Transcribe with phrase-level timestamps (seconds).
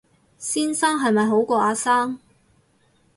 [0.39, 2.17] 先生係咪好過阿生